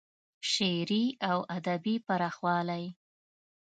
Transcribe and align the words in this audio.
شعري 0.51 1.05
او 1.29 1.39
ادبي 1.57 1.95
پراخوالی 2.05 2.85